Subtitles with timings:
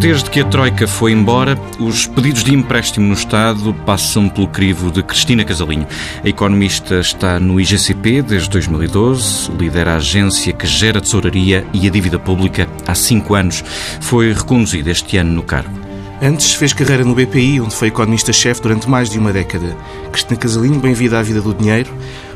[0.00, 4.92] Desde que a Troika foi embora, os pedidos de empréstimo no Estado passam pelo crivo
[4.92, 5.88] de Cristina Casalinho.
[6.24, 11.88] A economista está no IGCP desde 2012, lidera a agência que gera a tesouraria e
[11.88, 13.64] a dívida pública há cinco anos.
[14.00, 15.76] Foi reconduzida este ano no cargo.
[16.22, 19.76] Antes fez carreira no BPI, onde foi economista-chefe durante mais de uma década.
[20.12, 21.92] Cristina Casalinho, bem-vinda à vida do dinheiro.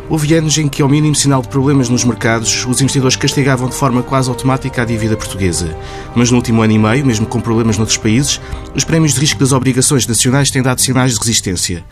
[0.08, 3.74] Houve anos em que, ao mínimo sinal de problemas nos mercados, os investidores castigavam de
[3.74, 5.76] forma quase automática a dívida portuguesa.
[6.14, 8.40] Mas no último ano e meio, mesmo com problemas noutros países,
[8.74, 11.84] os prémios de risco das obrigações nacionais têm dado sinais de resistência.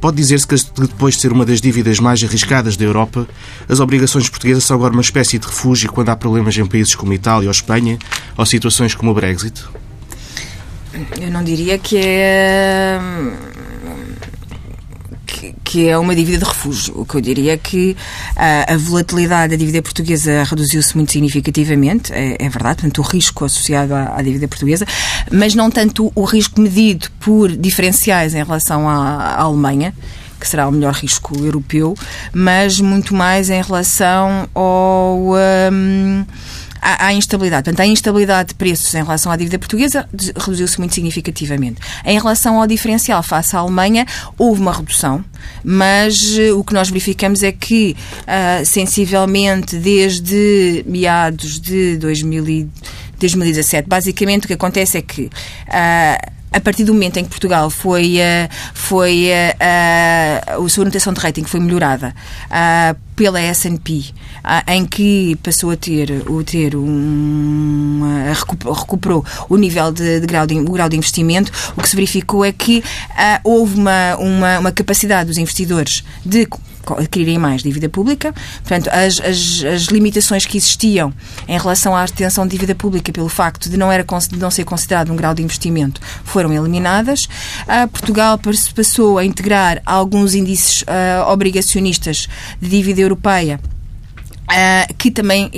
[0.00, 3.26] Pode dizer-se que depois de ser uma das dívidas mais arriscadas da Europa,
[3.68, 7.12] as obrigações portuguesas são agora uma espécie de refúgio quando há problemas em países como
[7.12, 7.98] Itália ou Espanha,
[8.36, 9.64] ou situações como o Brexit?
[11.20, 13.00] Eu não diria que é
[15.62, 16.94] que é uma dívida de refúgio.
[17.00, 17.96] O que eu diria é que
[18.36, 23.02] a, ah, a volatilidade da dívida portuguesa reduziu-se muito significativamente, é, é, verdade, portanto, o
[23.02, 24.86] risco associado à, à, dívida portuguesa,
[25.30, 29.94] mas não tanto o risco medido por diferenciais em relação à, à Alemanha
[30.38, 31.94] que será o melhor risco europeu,
[32.30, 35.32] mas muito mais em relação ao.
[35.72, 36.24] Um,
[36.84, 37.64] à, instabilidade.
[37.64, 41.80] Portanto, a instabilidade de preços em relação à dívida portuguesa reduziu-se muito significativamente.
[42.04, 44.06] Em relação ao diferencial face à Alemanha,
[44.38, 45.24] houve uma redução,
[45.64, 52.68] mas uh, o que nós verificamos é que, uh, sensivelmente, desde meados de 2000
[53.18, 57.68] 2017, basicamente o que acontece é que uh, a partir do momento em que Portugal
[57.68, 62.14] foi, uh, foi uh, uh, a sua anotação de rating foi melhorada
[63.16, 64.12] pela S&P,
[64.66, 68.00] em que passou a ter, a ter um,
[68.66, 72.44] recuperou o nível de, de grau de, o grau de investimento, o que se verificou
[72.44, 72.82] é que
[73.44, 76.48] houve uma, uma, uma capacidade dos investidores de
[76.92, 78.32] adquirirem mais dívida pública.
[78.32, 81.12] Portanto, as, as, as, limitações que existiam
[81.48, 84.64] em relação à retenção de dívida pública pelo facto de não, era, de não ser
[84.64, 87.24] considerado um grau de investimento foram eliminadas.
[87.62, 88.38] Uh, Portugal
[88.74, 92.28] passou a integrar alguns índices uh, obrigacionistas
[92.60, 93.60] de dívida europeia
[94.44, 95.48] Uh, que também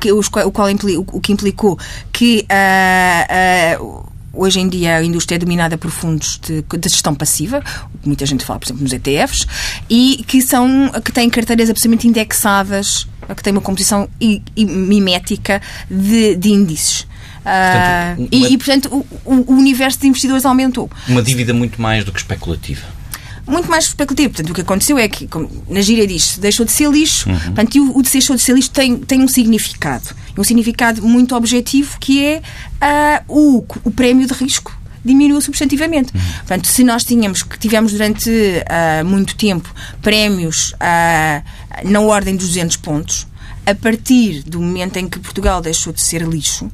[0.00, 0.70] que, o, qual
[1.12, 1.78] o que implicou
[2.10, 4.06] que uh, uh,
[4.36, 7.62] hoje em dia a indústria é dominada por fundos de, de, gestão passiva,
[8.04, 9.46] muita gente fala, por exemplo, nos ETFs,
[9.88, 15.60] e que são que têm carteiras absolutamente indexadas, que têm uma composição i, i, mimética
[15.90, 17.06] de, de índices.
[17.42, 18.48] Portanto, uh, uma...
[18.48, 20.90] e, e, portanto, o, o universo de investidores aumentou.
[21.08, 22.95] Uma dívida muito mais do que especulativa
[23.46, 24.30] muito mais especulativo.
[24.30, 27.38] Portanto, o que aconteceu é que, como na gíria diz, deixou de ser lixo, uhum.
[27.38, 30.14] portanto, e o, o de deixou de ser lixo tem, tem um significado.
[30.36, 32.42] Um significado muito objetivo que é
[32.82, 36.12] uh, o, o prémio de risco diminuiu substantivamente.
[36.14, 36.22] Uhum.
[36.38, 42.48] Portanto, se nós tínhamos que tivemos durante uh, muito tempo prémios uh, na ordem dos
[42.48, 43.26] 200 pontos,
[43.64, 46.70] a partir do momento em que Portugal deixou de ser lixo, uh,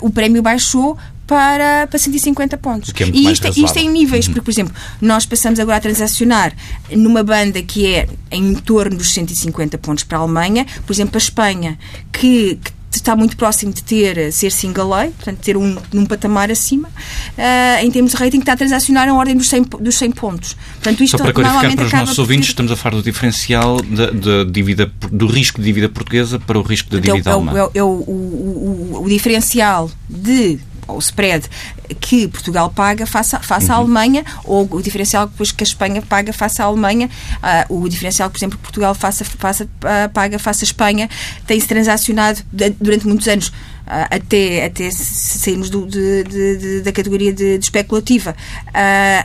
[0.00, 0.96] o prémio baixou
[1.26, 2.92] para, para 150 pontos.
[2.98, 4.32] É e isto, é, isto é em níveis, uhum.
[4.32, 6.54] porque, por exemplo, nós passamos agora a transacionar
[6.90, 11.18] numa banda que é em torno dos 150 pontos para a Alemanha, por exemplo, a
[11.18, 11.78] Espanha,
[12.12, 16.50] que, que está muito próximo de ter ser single A, portanto, ter um num patamar
[16.50, 20.10] acima, uh, em termos de rating, está a transacionar na ordem dos 100, dos 100
[20.12, 20.56] pontos.
[20.74, 24.10] Portanto, isto Só para clarificar para os nossos ouvintes, estamos a falar do diferencial da,
[24.10, 27.70] da dívida, do risco de dívida portuguesa para o risco da então, dívida é, alemã.
[27.74, 31.48] É, é o, o, o, o diferencial de o spread
[32.00, 33.72] que Portugal paga face, face uhum.
[33.72, 37.08] à Alemanha ou o diferencial depois que a Espanha paga face à Alemanha,
[37.68, 41.08] uh, o diferencial que, por exemplo, Portugal faça, faça, uh, paga face à Espanha
[41.46, 42.40] tem-se transacionado
[42.80, 48.34] durante muitos anos uh, até, até sairmos do, de, de, da categoria de, especulativa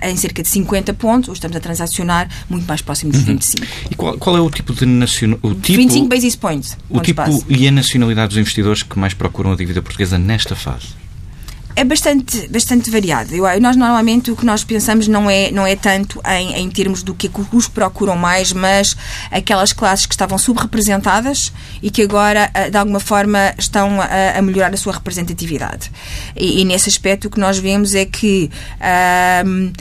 [0.03, 3.27] em cerca de 50 pontos, estamos a transacionar muito mais próximo dos uhum.
[3.27, 3.65] 25.
[3.91, 6.77] E qual, qual é o tipo de tipo, 25 basis points.
[6.89, 7.45] O tipo base.
[7.49, 10.96] e a nacionalidade dos investidores que mais procuram a dívida portuguesa nesta fase?
[11.77, 13.35] É bastante, bastante variado.
[13.35, 17.03] Eu, nós normalmente o que nós pensamos não é, não é tanto em, em termos
[17.03, 18.97] do que os procuram mais, mas
[19.29, 24.41] aquelas classes que estavam subrepresentadas e que agora, eh, de alguma forma, estão a, a
[24.41, 25.91] melhorar a sua representatividade.
[26.35, 28.49] E, e, nesse aspecto o que nós vemos é que,
[28.81, 29.71] uh,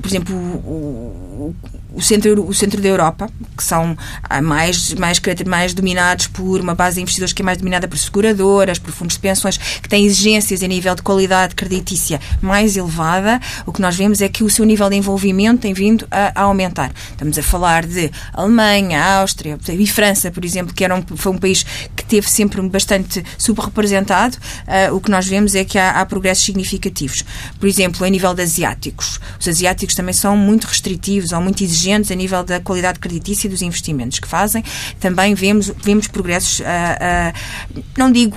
[0.00, 1.54] por exemplo, o, o
[1.96, 6.74] o centro, o centro da Europa, que são ah, mais, mais, mais dominados por uma
[6.74, 10.04] base de investidores que é mais dominada por seguradoras, por fundos de pensões, que têm
[10.04, 14.50] exigências a nível de qualidade creditícia mais elevada, o que nós vemos é que o
[14.50, 16.92] seu nível de envolvimento tem vindo a, a aumentar.
[17.12, 21.38] Estamos a falar de Alemanha, Áustria e França, por exemplo, que era um, foi um
[21.38, 21.64] país
[21.96, 24.36] que teve sempre bastante subrepresentado.
[24.36, 27.24] Uh, o que nós vemos é que há, há progressos significativos.
[27.58, 29.18] Por exemplo, a nível de asiáticos.
[29.40, 33.62] Os asiáticos também são muito restritivos ou muito exigentes a nível da qualidade creditícia dos
[33.62, 34.62] investimentos que fazem.
[35.00, 38.36] Também vemos, vemos progressos, uh, uh, não digo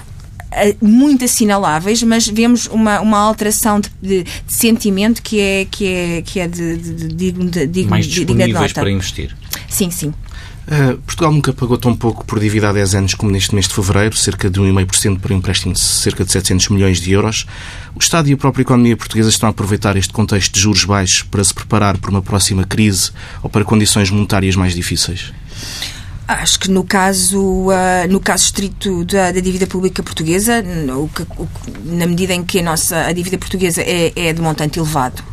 [0.82, 6.22] muito assinaláveis, mas vemos uma, uma alteração de, de, de, sentimento que é, que é,
[6.24, 9.36] que é de, de, de, de, Mais disponíveis para investir.
[9.68, 10.14] Sim, sim.
[10.70, 13.74] Uh, Portugal nunca pagou tão pouco por dívida há 10 anos como neste mês de
[13.74, 17.48] fevereiro, cerca de 1,5% para um empréstimo de cerca de 700 milhões de euros.
[17.96, 21.24] O Estado e a própria economia portuguesa estão a aproveitar este contexto de juros baixos
[21.24, 23.10] para se preparar para uma próxima crise
[23.42, 25.34] ou para condições monetárias mais difíceis?
[26.28, 30.64] Acho que no caso, uh, no caso estrito da, da dívida pública portuguesa,
[30.96, 31.50] o que, o,
[31.84, 35.24] na medida em que a nossa a dívida portuguesa é, é de montante elevado,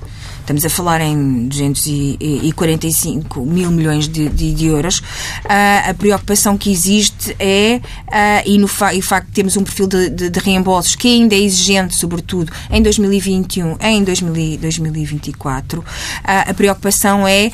[0.46, 5.00] Estamos a falar em 245 mil milhões de, de, de euros.
[5.00, 9.56] Uh, a preocupação que existe é, uh, e, no fa e o facto de termos
[9.56, 15.80] um perfil de, de, de, reembolsos que ainda é exigente, sobretudo em 2021, em 2024,
[15.80, 15.84] uh,
[16.22, 17.50] ah, a preocupação é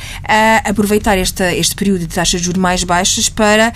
[0.63, 3.73] aproveitar esta, este período de taxas de juros mais baixas para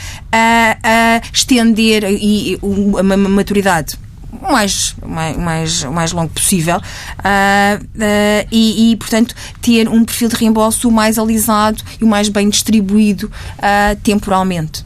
[1.32, 2.58] estender e,
[2.98, 3.96] a maturidade
[4.42, 10.28] o mais, mais, mais, mais longo possível uh, uh, e, e, portanto, ter um perfil
[10.28, 14.84] de reembolso mais alisado e o mais bem distribuído uh, temporalmente.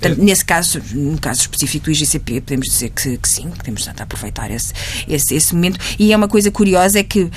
[0.00, 3.84] Portanto, nesse caso, no caso específico do IGCP, podemos dizer que, que sim, que temos
[3.84, 4.74] de aproveitar esse,
[5.08, 5.80] esse, esse momento.
[5.98, 7.30] E é uma coisa curiosa, é que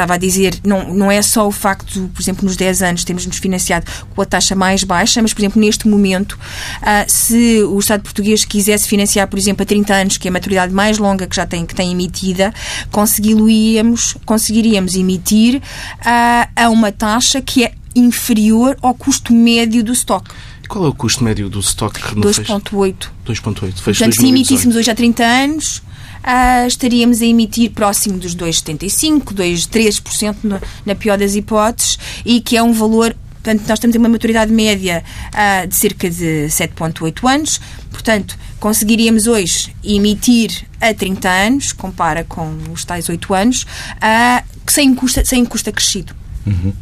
[0.00, 3.36] estava a dizer, não, não é só o facto, por exemplo, nos 10 anos termos-nos
[3.36, 8.02] financiado com a taxa mais baixa, mas, por exemplo, neste momento, uh, se o Estado
[8.02, 11.36] português quisesse financiar, por exemplo, a 30 anos, que é a maturidade mais longa que
[11.36, 12.52] já tem, que tem emitida,
[12.90, 20.30] conseguiríamos, conseguiríamos emitir uh, a uma taxa que é inferior ao custo médio do estoque.
[20.68, 22.00] Qual é o custo médio do estoque?
[22.00, 23.08] 2,8.
[23.26, 23.82] 2,8.
[23.82, 25.82] Portanto, se emitíssemos hoje há 30 anos,
[26.24, 32.56] uh, estaríamos a emitir próximo dos 2,75%, 2,3% na, na pior das hipóteses, e que
[32.56, 37.60] é um valor Portanto, nós temos uma maturidade média uh, de cerca de 7,8 anos.
[37.90, 44.94] Portanto, conseguiríamos hoje emitir a 30 anos, compara com os tais 8 anos, uh, sem,
[44.94, 46.14] custo, sem custo acrescido.
[46.46, 46.72] Uhum.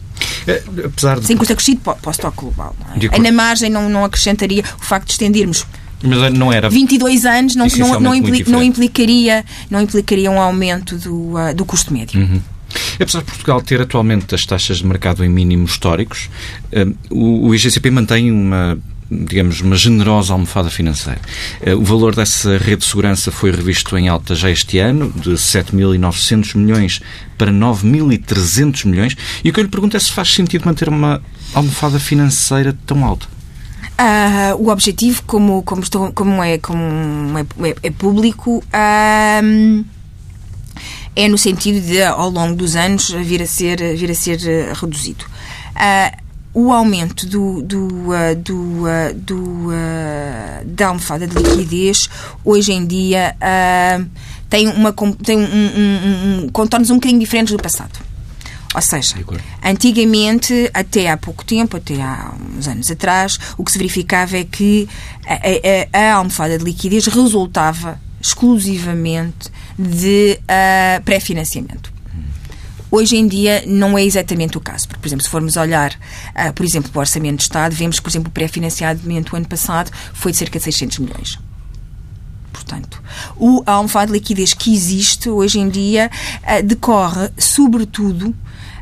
[0.48, 1.26] É, apesar de...
[1.26, 2.74] Sem custo acrescido para, para o estoque global.
[3.12, 3.18] É?
[3.20, 5.64] Na margem não, não acrescentaria o facto de estendermos
[6.02, 10.96] mas não era 22 anos não, não, não, implica, não, implicaria, não implicaria um aumento
[10.96, 12.20] do, uh, do custo médio.
[12.20, 12.40] Uhum.
[13.00, 16.28] Apesar de Portugal ter atualmente as taxas de mercado em mínimos históricos,
[16.72, 18.78] uh, o, IGCP mantém uma
[19.10, 21.20] digamos, uma generosa almofada financeira.
[21.66, 25.30] Uh, o valor dessa rede de segurança foi revisto em alta já este ano, de
[25.30, 27.00] 7.900 milhões
[27.38, 29.16] para 9.300 milhões.
[29.42, 31.22] E o que eu lhe pergunto é se faz sentido manter uma
[31.54, 33.26] almofada financeira tão alta.
[33.98, 39.84] Uh, o objetivo, como, como, estou, como, é, como é, é público, uh,
[41.16, 44.74] é no sentido de, ao longo dos anos, vir a ser, vir a ser uh,
[44.80, 45.24] reduzido.
[46.54, 47.88] o aumento do, do,
[48.44, 48.84] do,
[49.16, 49.68] do
[50.64, 52.08] da almofada de liquidez,
[52.44, 53.36] hoje em dia,
[54.48, 54.92] tem, uma,
[55.24, 58.07] tem um, um, um, contornos um bocadinho diferentes do passado.
[58.78, 59.16] Ou seja,
[59.60, 64.44] antigamente, até há pouco tempo, até há uns anos atrás, o que se verificava é
[64.44, 64.88] que
[65.26, 71.92] a, a, a almofada de liquidez resultava exclusivamente de uh, pré-financiamento.
[72.88, 76.52] Hoje em dia não é exatamente o caso, porque, por exemplo, se formos olhar, uh,
[76.52, 79.90] por exemplo, para o Orçamento de Estado, vemos que, por exemplo, o pré-financiamento ano passado
[80.14, 81.38] foi de cerca de 600 milhões.
[82.52, 83.02] Portanto,
[83.36, 86.08] o, a almofada de liquidez que existe hoje em dia
[86.44, 88.32] uh, decorre, sobretudo,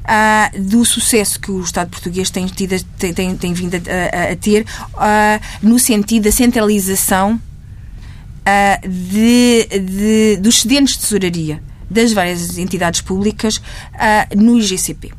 [0.06, 4.36] uh, do sucesso que o Estado português tem, tido, tem, tem, tem vindo a, a
[4.36, 4.62] ter
[4.94, 13.00] uh, no sentido da centralização uh, de, de, dos excedentes de tesouraria das várias entidades
[13.00, 13.60] públicas
[14.36, 15.12] no IGCP.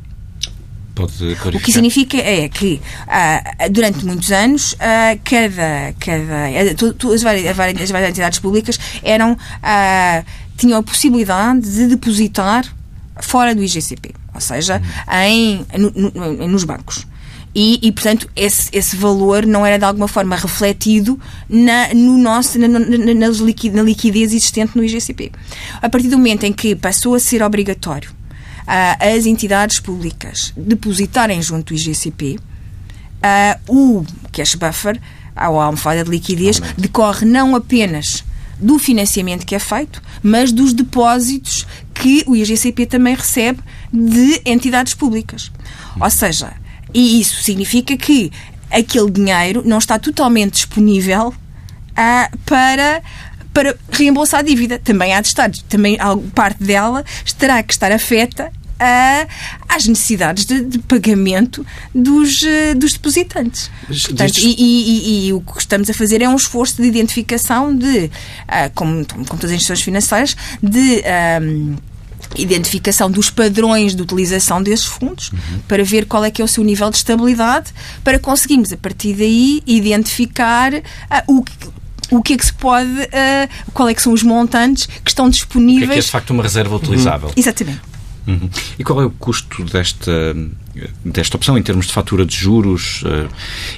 [1.54, 2.82] O que significa é que
[3.72, 4.76] durante muitos anos
[5.24, 6.76] cada, cada eh,
[7.14, 9.38] as, várias, as várias entidades públicas eram
[10.58, 12.66] tinham a possibilidade de depositar
[13.22, 14.80] fora do IGCP ou seja,
[15.26, 17.08] em, no, no, nos bancos.
[17.56, 22.60] E, e, portanto, esse, esse valor não era de alguma forma refletido na, no nosso,
[22.60, 25.32] na, na, na liquidez existente no IGCP.
[25.82, 31.42] A partir do momento em que passou a ser obrigatório uh, as entidades públicas depositarem
[31.42, 35.02] junto do IGCP, uh, o cash buffer,
[35.36, 38.24] a almofada de liquidez, decorre não apenas
[38.60, 43.60] do financiamento que é feito, mas dos depósitos que o IGCP também recebe
[43.92, 45.52] de entidades públicas.
[46.00, 46.54] Ou seja,
[46.94, 48.32] e isso significa que
[48.72, 53.02] aquele dinheiro não está totalmente disponível uh, para
[53.54, 54.78] para reembolsar a dívida.
[54.78, 55.98] Também há de estar, também
[56.36, 57.04] parte dela
[57.40, 59.28] terá que estar afeta a,
[59.68, 63.72] às necessidades de, de pagamento dos, eh, dos depositantes.
[63.88, 68.06] Portanto, e, e, e, o que estamos a fazer é um esforço de identificação de,
[68.06, 68.12] uh,
[68.76, 71.04] como, como todas as instituições financeiras, de.
[71.42, 71.76] Um,
[72.36, 75.60] identificação dos padrões de utilização desses fundos uhum.
[75.68, 77.72] para ver qual é que é o seu nível de estabilidade
[78.04, 80.82] para conseguirmos a partir daí identificar uh,
[81.28, 81.54] o que
[82.10, 85.30] o que é que se pode, uh, qual é que são os montantes que estão
[85.30, 85.90] disponíveis.
[85.90, 87.28] O que é, que é de facto uma reserva utilizável?
[87.28, 87.34] Uhum.
[87.36, 87.82] Exatamente.
[88.28, 88.50] Uhum.
[88.78, 90.36] E qual é o custo desta,
[91.04, 93.30] desta opção em termos de fatura de juros uh,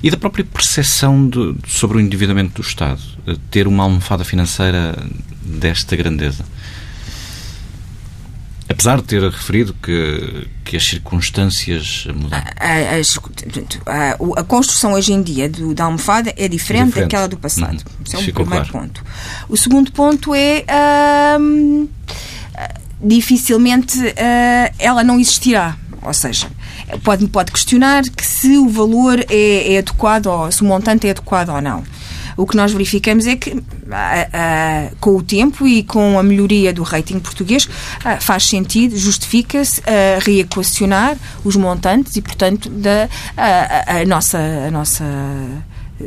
[0.02, 3.02] e da própria percepção de, sobre o endividamento do Estado?
[3.28, 4.98] Uh, ter uma almofada financeira
[5.44, 6.44] desta grandeza?
[8.70, 12.46] Apesar de ter referido que, que as circunstâncias mudaram.
[12.56, 16.94] A, a, a, construção hoje em dia do, da almofada é diferente, diferente.
[16.94, 17.74] daquela do passado.
[17.74, 18.04] Uhum.
[18.06, 18.88] Esse é o primeiro claro.
[18.88, 19.04] ponto.
[19.50, 20.64] O segundo ponto é.
[21.40, 21.88] Hum,
[23.02, 25.78] dificilmente uh, ela não existirá.
[26.02, 26.48] Ou seja,
[27.04, 31.12] pode, pode questionar que se o valor é, é adequado ou se o montante é
[31.12, 31.84] adequado ou não.
[32.38, 36.74] O que nós verificamos é que, uh, uh, com o tempo e com a melhoria
[36.74, 39.82] do rating português, uh, faz sentido, justifica-se
[40.22, 45.04] reequacionar os montantes e, portanto, da, a, nossa, a nossa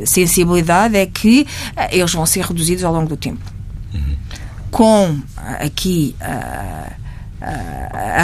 [0.05, 1.45] sensibilidade é que
[1.91, 3.41] eles vão ser reduzidos ao longo do tempo.
[3.93, 4.13] Uhum
[4.73, 6.91] com aqui a,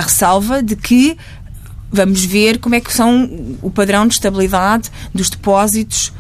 [0.02, 1.16] ressalva de que
[1.92, 6.12] vamos ver como é que são o padrão de estabilidade dos depósitos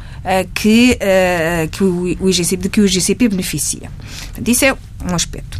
[0.53, 3.89] que, uh, que o, IGCP, de que o IGCP beneficia.
[4.25, 5.59] Portanto, isso é um aspecto.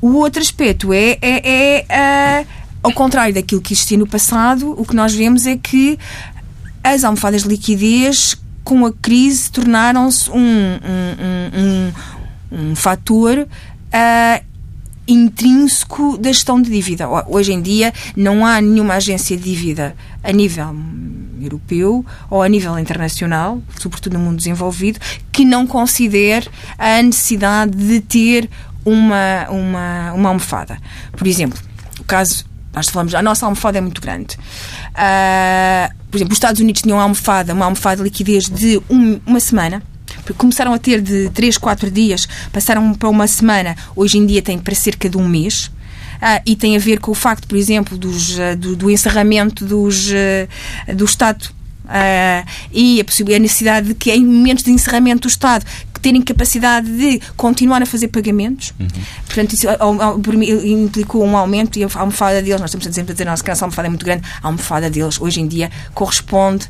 [0.00, 2.46] O outro aspecto é, é, é uh,
[2.82, 5.98] ao contrário daquilo que existia no passado, o que nós vemos é que
[6.82, 11.92] as almofadas de liquidez, com a crise, tornaram-se um, um,
[12.52, 14.44] um, um, um fator uh,
[15.06, 17.08] intrínseco da gestão de dívida.
[17.28, 20.74] Hoje em dia não há nenhuma agência de dívida a nível
[21.40, 24.98] europeu ou a nível internacional, sobretudo no mundo desenvolvido,
[25.30, 28.48] que não considere a necessidade de ter
[28.84, 30.78] uma, uma, uma almofada.
[31.12, 31.58] Por exemplo,
[32.00, 34.36] o caso nós falamos, a nossa almofada é muito grande.
[34.90, 39.20] Uh, por exemplo, os Estados Unidos tinham uma almofada, uma almofada de liquidez de um,
[39.24, 39.80] uma semana
[40.32, 44.58] começaram a ter de 3, 4 dias, passaram para uma semana, hoje em dia tem
[44.58, 45.70] para cerca de um mês.
[46.14, 49.64] Uh, e tem a ver com o facto, por exemplo, dos, uh, do, do, encerramento
[49.64, 51.50] dos, uh, do Estado
[52.72, 56.90] e a, a necessidade de que, em momentos de encerramento do Estado, que terem capacidade
[56.90, 58.72] de continuar a fazer pagamentos.
[58.80, 58.88] Uhum.
[59.26, 59.66] Portanto, isso
[60.64, 63.88] implicou um aumento e a almofada deles, nós estamos sempre a dizer, a nossa almofada
[63.88, 66.66] é muito grande, a almofada deles, hoje em dia, corresponde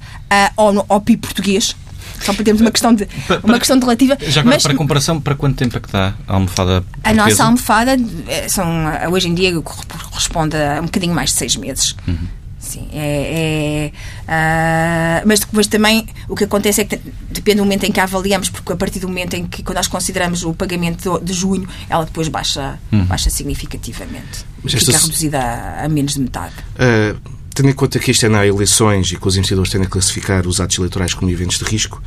[0.57, 1.77] ao, ao PIB português
[2.21, 4.17] só para termos uma questão de, para, uma questão de relativa.
[4.21, 6.85] Já agora, mas, para comparação, para quanto tempo é que dá a almofada?
[7.03, 7.97] A nossa almofada,
[8.29, 8.67] eh, são,
[9.11, 11.95] hoje em dia, corresponde a um bocadinho mais de seis meses.
[12.07, 12.27] Uhum.
[12.65, 13.93] Sim, é,
[14.27, 16.99] é uh, mas depois também o que acontece é que
[17.31, 19.77] depende do momento em que a avaliamos, porque a partir do momento em que quando
[19.77, 23.05] nós consideramos o pagamento de, junho, ela depois baixa, uhum.
[23.05, 24.47] baixa significativamente.
[24.63, 26.55] Mas Fica reduzida a, a, menos de metade.
[26.77, 29.91] Uh Tendo em conta que isto é na eleições e que os investidores tendem a
[29.91, 32.03] classificar os atos eleitorais como eventos de risco,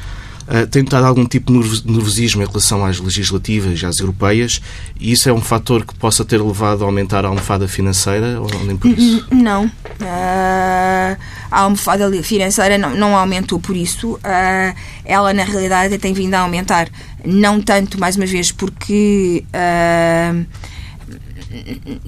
[0.45, 4.61] uh, tem notado algum tipo de nervosismo em relação às legislativas e às europeias
[4.99, 8.49] e isso é um fator que possa ter levado a aumentar a almofada financeira ou
[8.65, 9.25] nem por isso?
[9.31, 9.65] Não.
[9.65, 11.17] Uh,
[11.49, 14.15] a almofada financeira não, não aumentou por isso.
[14.15, 14.75] Uh,
[15.05, 16.89] ela, na realidade, tem vindo a aumentar.
[17.23, 19.45] Não tanto, mais uma vez, porque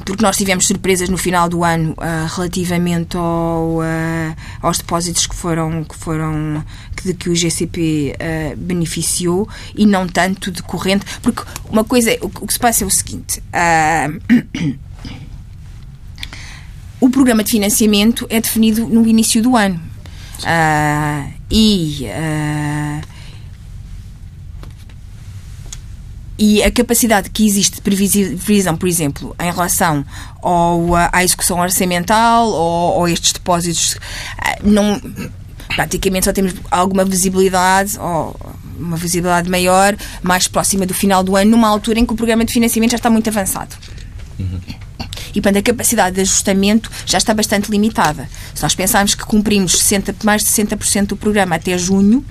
[0.06, 5.36] porque nós tivemos surpresas no final do ano uh, relativamente ao, uh, aos depósitos que
[5.36, 6.64] foram que foram
[6.96, 12.12] que, que o GCP uh, ah, beneficiou e não tanto de corrente, porque uma coisa,
[12.22, 13.42] o, o que se passa é o seguinte.
[17.00, 19.80] o programa de financiamento é definido no início do ano.
[21.50, 22.06] e
[26.40, 30.06] e a capacidade que existe de previsão, por exemplo, em relação
[30.42, 33.98] ao, à execução orçamental ou, ou estes depósitos,
[34.38, 35.02] ah, não,
[35.76, 38.40] praticamente só temos alguma visibilidade ou
[38.80, 42.46] uma visibilidade maior mais próxima do final do ano, numa altura em que o programa
[42.46, 43.76] de financiamento já está muito avançado.
[44.40, 44.62] Uhum.
[45.36, 48.28] E, portanto, a capacidade de ajustamento já está bastante limitada.
[48.56, 52.26] Se nós pensarmos que cumprimos 60, mais de 60% do programa até junho,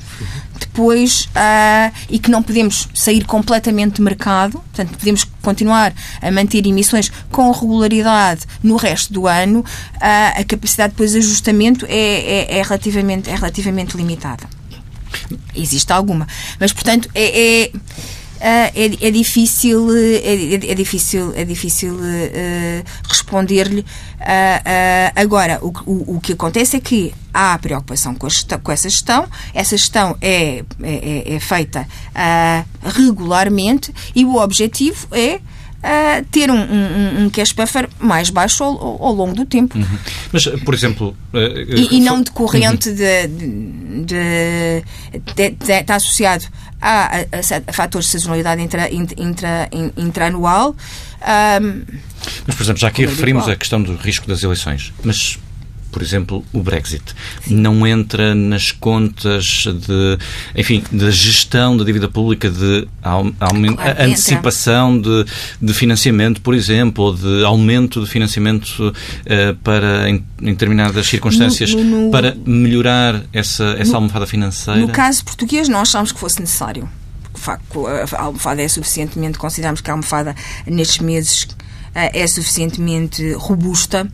[0.78, 5.92] depois uh, e que não podemos sair completamente de mercado, portanto, podemos continuar
[6.22, 11.84] a manter emissões com regularidade no resto do ano, uh, a capacidade depois de ajustamento
[11.88, 14.44] é, é, é, relativamente, é relativamente limitada.
[15.52, 16.28] Existe alguma.
[16.60, 17.72] Mas, portanto, é, é
[18.40, 23.80] é, é, difícil é, é, difícil é difícil uh, responder-lhe.
[23.80, 28.88] Uh, agora o, o, o, que acontece é que há preocupação com, a, com essa
[28.88, 29.28] gestão.
[29.52, 31.86] Essa gestão é, é, é feita
[32.82, 35.40] regularmente e o objetivo é
[35.78, 39.78] Uh, ter um, um, um, cash buffer mais baixo ao, ao longo do tempo.
[39.78, 39.98] Uhum.
[40.32, 41.16] Mas, por exemplo.
[41.32, 42.96] Uh, e, e, não decorrente uhum.
[42.96, 44.82] de, de,
[45.36, 46.46] de, de, Está associado
[46.80, 50.74] a, a, a, fatores de sazonalidade intra, intra, intraanual.
[51.20, 51.84] Um,
[52.44, 54.92] mas, por exemplo, já aqui referimos a questão do risco das eleições.
[55.04, 55.38] Mas
[55.90, 57.14] por exemplo, o Brexit.
[57.42, 57.56] Sim.
[57.56, 60.18] Não entra nas contas de,
[60.56, 63.34] enfim, da gestão da dívida pública, de claro,
[63.98, 65.24] antecipação de,
[65.60, 71.74] de, financiamento, por exemplo, ou de aumento de financiamento uh, para, em, em, determinadas circunstâncias,
[71.74, 74.80] no, no, para melhorar essa, essa no, almofada financeira?
[74.80, 76.88] No caso português, nós achamos que fosse necessário.
[77.34, 80.34] De facto, a almofada é suficientemente, consideramos que a almofada
[80.66, 81.46] nestes meses
[81.94, 84.08] eh, é suficientemente robusta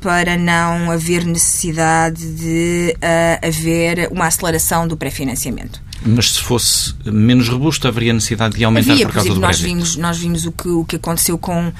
[0.00, 5.82] para não haver necessidade de uh, haver uma aceleração do pré-financiamento.
[6.06, 9.96] Mas se fosse menos robusto, haveria necessidade de aumentar Havia, por causa do nós Vimos,
[9.96, 11.74] nós vimos o que, o que aconteceu com uh,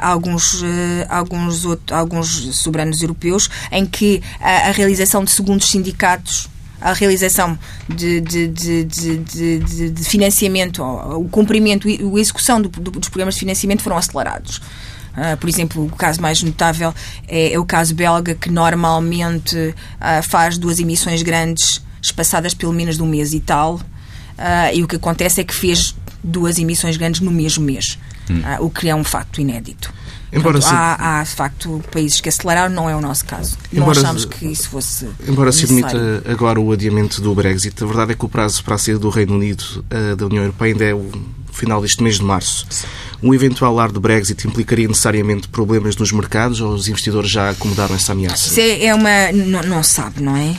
[0.00, 0.66] alguns, uh,
[1.08, 6.48] alguns, outros, alguns soberanos europeus, em que a realização de segundos sindicatos
[6.80, 12.90] a realização de, de, de, de, de financiamento, o cumprimento e a execução do, do,
[12.90, 14.60] dos programas de financiamento foram acelerados.
[15.16, 16.92] Uh, por exemplo, o caso mais notável
[17.28, 22.96] é, é o caso belga, que normalmente uh, faz duas emissões grandes espaçadas pelo menos
[22.96, 23.76] de um mês e tal.
[23.76, 28.42] Uh, e o que acontece é que fez duas emissões grandes no mesmo mês, hum.
[28.60, 29.92] o que é um facto inédito.
[30.32, 30.74] Embora Portanto, se...
[30.74, 33.56] há, há, de facto, países que aceleraram, não é o nosso caso.
[33.72, 35.08] Embora não achamos que isso fosse.
[35.28, 38.74] Embora se admita agora o adiamento do Brexit, a verdade é que o prazo para
[38.74, 39.84] a saída do Reino Unido
[40.16, 41.08] da União Europeia ainda é o
[41.54, 42.66] final deste mês de março.
[43.22, 47.94] Um eventual ar de Brexit implicaria necessariamente problemas nos mercados ou os investidores já acomodaram
[47.94, 48.48] essa ameaça?
[48.48, 49.32] Isso é, é uma.
[49.32, 50.50] Não, não sabe, não é?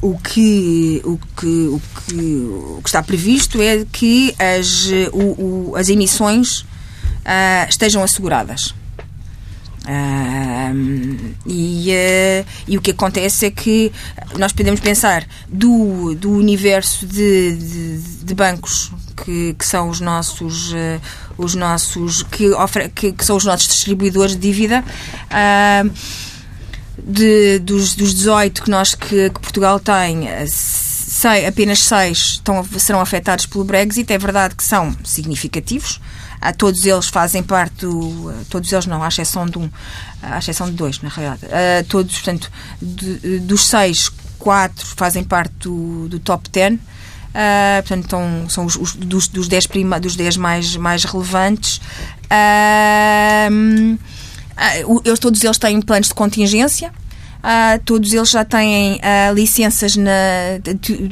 [0.00, 5.70] Uh, o, que, o, que, o, que, o que está previsto é que as, o,
[5.70, 6.64] o, as emissões
[7.22, 8.74] uh, estejam asseguradas.
[9.82, 13.90] Uh, e, uh, e, o que acontece é que
[14.38, 20.72] nós podemos pensar do, do universo de, de, de bancos que, que, são os nossos
[20.72, 21.00] uh,
[21.36, 24.84] os nossos que, ofre, que, que, são os nossos distribuidores de dívida
[26.98, 33.00] de, dos, dos 18 que nós que, que Portugal tem sei, apenas 6 estão, serão
[33.00, 36.00] afetados pelo Brexit é verdade que são significativos
[36.42, 38.30] ah, todos eles fazem parte do.
[38.30, 39.70] Ah, todos eles não, à exceção de um.
[40.20, 41.86] À exceção de dois, na realidade.
[41.88, 42.50] Todos, portanto,
[42.82, 46.80] de, dos seis, quatro fazem parte do, do top ten.
[47.32, 51.80] Uh, portanto, então, são os, os, dos, dos, dez prima, dos dez mais, mais relevantes.
[52.26, 53.98] Uh,
[55.04, 56.92] eles, todos eles têm planos de contingência.
[57.42, 60.12] Uh, todos eles já têm uh, licenças na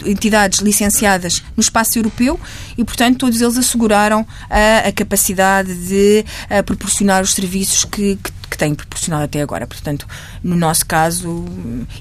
[0.06, 2.38] entidades licenciadas no espaço europeu
[2.78, 6.24] e, portanto, todos eles asseguraram uh, a capacidade de
[6.64, 9.66] proporcionar os serviços que, que que têm proporcionado até agora.
[9.66, 10.06] Portanto,
[10.42, 11.44] no nosso caso,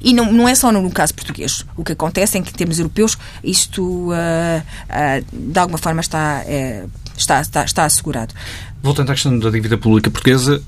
[0.01, 2.79] e não, não é só no caso português, o que acontece é que, em termos
[2.79, 8.33] europeus, isto uh, uh, de alguma forma está, uh, está, está, está assegurado.
[8.81, 10.61] Voltando à questão da dívida pública portuguesa,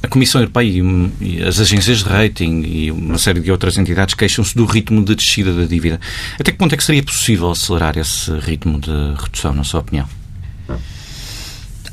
[0.00, 0.82] a Comissão Europeia
[1.20, 5.16] e as agências de rating e uma série de outras entidades queixam-se do ritmo de
[5.16, 6.00] descida da dívida.
[6.38, 10.08] Até que ponto é que seria possível acelerar esse ritmo de redução, na sua opinião?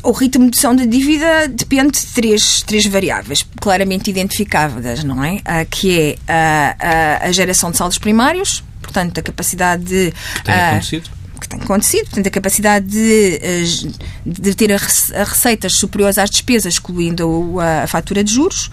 [0.04, 5.38] O ritmo de redução da dívida depende de três, três variáveis claramente identificáveis, não é?
[5.38, 6.76] Uh, que é a,
[7.24, 10.12] a, a geração de saldos primários, portanto, a capacidade de.
[10.36, 13.64] Que tem acontecido que tem acontecido, portanto, a capacidade de, eh,
[14.26, 18.72] de ter receitas superiores às despesas, excluindo a fatura de juros,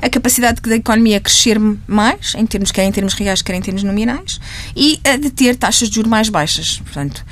[0.00, 3.82] a capacidade da economia crescer mais, em termos, quer em termos reais, quer em termos
[3.82, 4.40] nominais,
[4.74, 6.78] e a de ter taxas de juros mais baixas.
[6.78, 7.24] Portanto,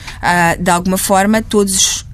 [0.59, 2.05] de alguma forma, todos,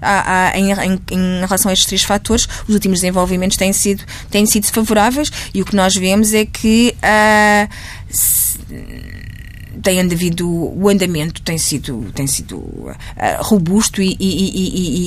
[0.54, 4.66] em, em, em relação a estes três fatores, os últimos desenvolvimentos têm sido, têm sido
[4.66, 6.94] favoráveis e o que nós vemos é que.
[6.98, 7.68] Uh,
[8.10, 8.58] se,
[9.82, 12.94] tem havido o andamento tem sido tem sido uh,
[13.40, 15.06] robusto e, e,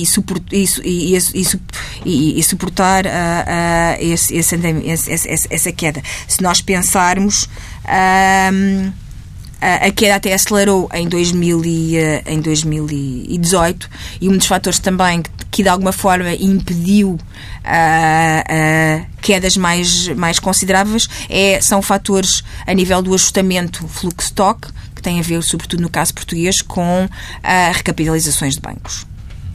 [2.04, 6.02] e, e, suportar uh, uh, esse, esse, esse, essa queda.
[6.26, 7.48] Se nós pensarmos
[9.60, 11.96] a queda até acelerou em, 2000 e,
[12.26, 20.08] em 2018 e um dos fatores também que, de alguma forma impediu uh, quedas mais,
[20.08, 25.82] mais consideráveis é, são fatores a nível do ajustamento fluxo-stock, que tem a ver, sobretudo
[25.82, 27.08] no caso português, com uh,
[27.72, 29.06] recapitalizações de bancos.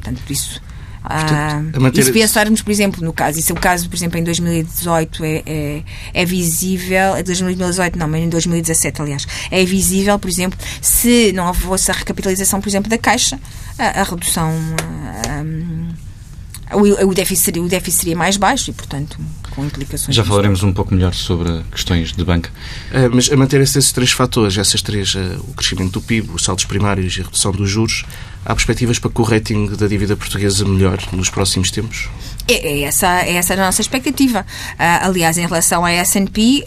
[0.01, 0.61] Portanto, isso
[1.07, 1.61] ah,
[1.93, 5.23] e se pensarmos, por exemplo, no caso, isso é o caso, por exemplo, em 2018
[5.23, 10.57] é, é, é visível, em 2018 não, mas em 2017, aliás, é visível, por exemplo,
[10.81, 13.39] se não fosse a recapitalização, por exemplo, da Caixa,
[13.77, 14.51] a, a redução.
[16.69, 19.19] A, a, o, o, déficit seria, o déficit seria mais baixo e, portanto,
[19.55, 20.15] com implicações.
[20.15, 22.49] Já falaremos um pouco melhor sobre questões de banca.
[22.91, 26.43] Uh, mas a manter-se esses três fatores, essas três, uh, o crescimento do PIB, os
[26.43, 28.05] saltos primários e a redução dos juros,
[28.47, 32.07] Há perspectivas para que o rating da dívida portuguesa melhore nos próximos tempos?
[32.47, 34.41] É, é essa, é essa a nossa expectativa.
[34.41, 36.63] Uh, aliás, em relação à S&P...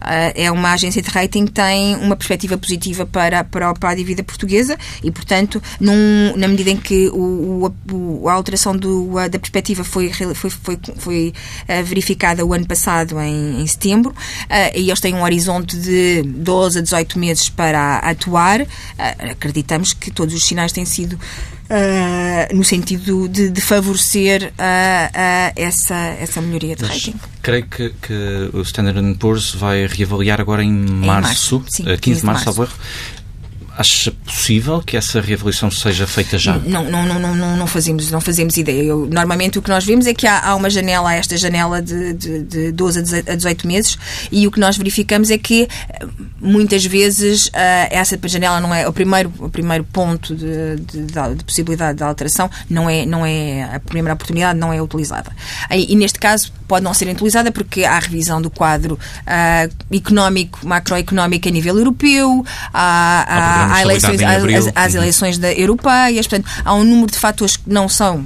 [0.00, 3.94] Ah, é uma agência de rating que tem uma perspectiva positiva para, para, para a
[3.94, 9.28] dívida portuguesa e, portanto, num, na medida em que o, o, a alteração do, a,
[9.28, 11.34] da perspectiva foi, foi, foi, foi
[11.68, 16.22] uh, verificada o ano passado, em, em setembro, uh, e eles têm um horizonte de
[16.22, 18.66] 12 a 18 meses para atuar, uh,
[19.30, 21.18] acreditamos que todos os sinais têm sido
[21.70, 27.14] Uh, no sentido de, de favorecer uh, essa, essa melhoria de Mas rating.
[27.42, 31.98] Creio que, que o Standard Poor's vai reavaliar agora em março, em março sim, 15,
[32.00, 32.76] 15 de março, março.
[33.80, 36.58] Acha possível que essa reavaliação seja feita já?
[36.58, 38.82] Não, não, não, não, não fazemos, não fazemos ideia.
[38.82, 42.12] Eu, normalmente o que nós vemos é que há, há uma janela, esta janela de,
[42.12, 43.96] de, de 12 a 18 meses,
[44.30, 45.66] e o que nós verificamos é que
[46.38, 51.44] muitas vezes uh, essa janela não é o primeiro, o primeiro ponto de, de, de,
[51.44, 55.32] possibilidade de alteração, não é, não é a primeira oportunidade, não é utilizada.
[55.70, 60.64] E, e neste caso pode não ser utilizada porque há revisão do quadro uh, económico,
[60.64, 66.72] macroeconómico a nível europeu, há, há há, eleições, há, as, eleições da, europeias, portanto, há
[66.72, 68.24] um número de fatores que não são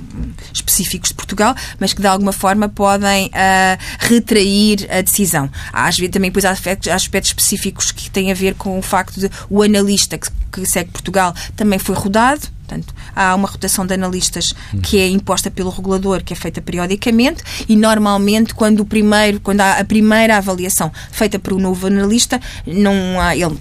[0.53, 5.49] específicos de Portugal, mas que de alguma forma podem uh, retrair a decisão.
[5.73, 8.79] Há às vezes também depois há aspectos, há aspectos específicos que têm a ver com
[8.79, 13.47] o facto de o analista que, que segue Portugal também foi rodado, Portanto, há uma
[13.47, 18.81] rotação de analistas que é imposta pelo regulador, que é feita periodicamente, e normalmente, quando
[18.81, 23.59] o primeiro, quando há a primeira avaliação feita por um novo analista, não há ele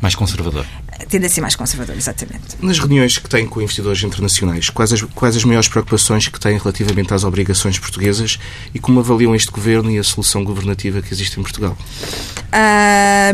[0.00, 0.66] mais conservador
[1.08, 2.56] tende a ser mais conservador, exatamente.
[2.60, 6.56] Nas reuniões que tem com investidores internacionais, quais as, quais as maiores preocupações que têm
[6.56, 8.38] relativamente às obrigações portuguesas
[8.74, 11.76] e como avaliam este governo e a solução governativa que existe em Portugal?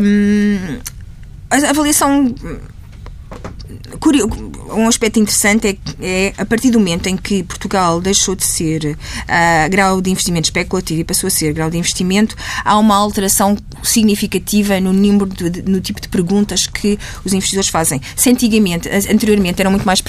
[0.01, 0.79] Um,
[1.49, 2.33] a avaliação
[4.73, 8.97] um aspecto interessante é, é, a partir do momento em que Portugal deixou de ser
[8.97, 13.57] uh, grau de investimento especulativo e passou a ser grau de investimento, há uma alteração
[13.83, 18.01] significativa no número de, no tipo de perguntas que os investidores fazem.
[18.15, 20.01] Se antigamente, anteriormente, eram muito mais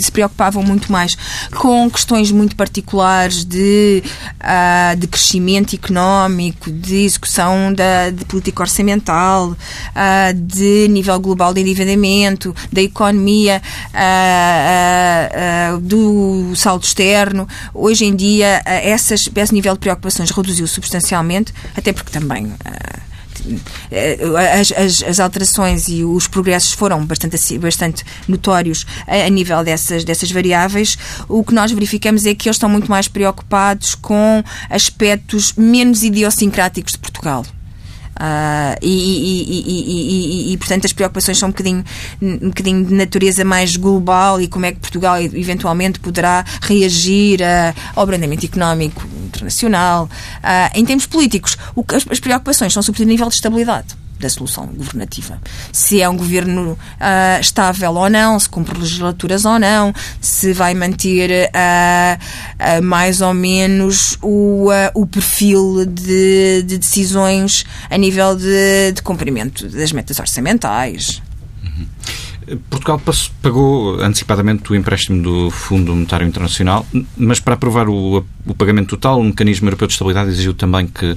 [0.00, 1.16] se preocupavam muito mais
[1.54, 4.02] com questões muito particulares de,
[4.40, 11.60] uh, de crescimento económico, de execução da, de política orçamental, uh, de nível global de
[11.60, 13.62] endividamento, da economia,
[13.94, 17.48] uh, uh, do saldo externo.
[17.72, 22.52] Hoje em dia, essas, esse nível de preocupações reduziu substancialmente, até porque também
[24.52, 30.04] as, as, as, alterações e os progressos foram bastante, bastante notórios a, a, nível dessas,
[30.04, 30.96] dessas variáveis.
[31.28, 36.92] O que nós verificamos é que eles estão muito mais preocupados com aspectos menos idiosincráticos
[36.92, 37.44] de Portugal.
[38.16, 41.84] Uh, e, e, e, e, portanto, as preocupações são um bocadinho,
[42.20, 47.74] um bocadinho de natureza mais global e como é que Portugal eventualmente poderá reagir uh,
[47.94, 50.04] ao abrandamento económico internacional.
[50.04, 54.28] Uh, em termos políticos, o, as, as preocupações são sobretudo a nível de estabilidade da
[54.28, 55.40] solução governativa.
[55.72, 60.74] Se é um governo uh, estável ou não, se cumpre legislaturas ou não, se vai
[60.74, 68.92] manter uh, uh, mais ou menos o, o perfil de, de, decisões a nível de,
[68.92, 71.22] de cumprimento das metas orçamentais.
[71.62, 71.86] Uhum.
[72.70, 73.00] Portugal
[73.42, 79.18] pagou antecipadamente o empréstimo do Fundo Monetário Internacional, mas para aprovar o, o pagamento total,
[79.18, 81.16] o Mecanismo Europeu de Estabilidade exigiu também que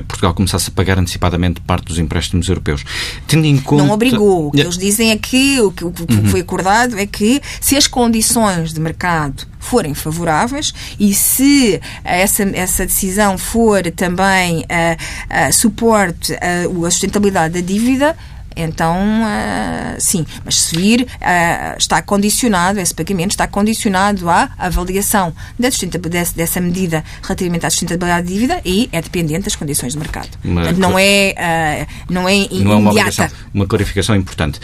[0.00, 2.84] Portugal começasse a pagar antecipadamente parte dos empréstimos europeus.
[3.26, 3.84] Tendo em conta...
[3.84, 4.48] Não obrigou.
[4.48, 6.26] O que eles dizem é que o que, o que uhum.
[6.26, 12.86] foi acordado é que se as condições de mercado forem favoráveis e se essa, essa
[12.86, 18.16] decisão for também uh, uh, suporte a sustentabilidade da dívida,
[18.56, 25.32] Então, uh, sim, mas se vir, uh, está condicionado, esse pagamento está condicionado à avaliação
[25.58, 25.68] da
[26.08, 30.28] dessa, dessa medida relativamente à sustentabilidade da dívida e é dependente das condições de mercado.
[30.44, 33.24] Uma, Portanto, não é, uh, não é não imediata.
[33.24, 34.60] É uma, uma clarificação importante.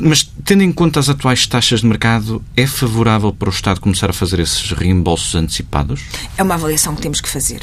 [0.00, 4.08] Mas, tendo em conta as atuais taxas de mercado, é favorável para o Estado começar
[4.08, 6.02] a fazer esses reembolsos antecipados?
[6.36, 7.62] É uma avaliação que temos que fazer.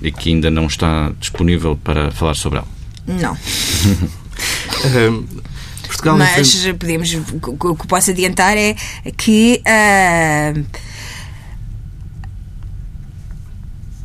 [0.00, 2.68] E que ainda não está disponível para falar sobre ela?
[3.06, 3.36] Não.
[5.86, 8.76] Portugal Mas podemos, o que posso adiantar é
[9.16, 10.66] que uh,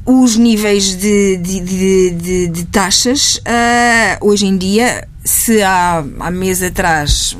[0.05, 6.63] os níveis de, de, de, de taxas uh, hoje em dia, se há, há meses
[6.63, 7.37] atrás